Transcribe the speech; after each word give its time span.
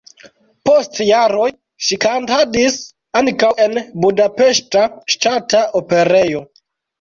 Post 0.67 0.95
jaroj 1.07 1.49
ŝi 1.87 1.97
kantadis 2.05 2.77
ankaŭ 3.21 3.51
en 3.67 3.77
Budapeŝta 4.07 4.87
Ŝtata 5.17 5.63
Operejo. 5.83 6.43